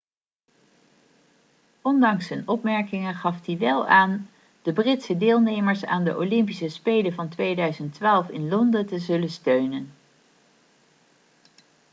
[1.81, 4.29] ondanks zijn opmerkingen gaf hij wel aan
[4.61, 9.91] de britse deelnemers aan de olympische spelen van 2012 in londen te zullen steunen